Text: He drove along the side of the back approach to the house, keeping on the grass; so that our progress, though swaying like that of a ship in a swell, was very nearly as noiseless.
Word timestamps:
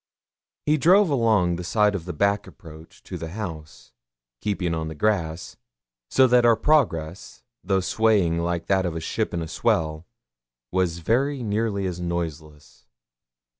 He 0.65 0.77
drove 0.79 1.11
along 1.11 1.57
the 1.57 1.63
side 1.63 1.93
of 1.93 2.05
the 2.05 2.11
back 2.11 2.47
approach 2.47 3.03
to 3.03 3.19
the 3.19 3.27
house, 3.29 3.93
keeping 4.41 4.73
on 4.73 4.87
the 4.87 4.95
grass; 4.95 5.57
so 6.09 6.25
that 6.25 6.43
our 6.43 6.55
progress, 6.55 7.43
though 7.63 7.81
swaying 7.81 8.39
like 8.39 8.65
that 8.65 8.87
of 8.87 8.95
a 8.95 8.99
ship 8.99 9.31
in 9.31 9.43
a 9.43 9.47
swell, 9.47 10.07
was 10.71 10.97
very 10.97 11.43
nearly 11.43 11.85
as 11.85 11.99
noiseless. 11.99 12.87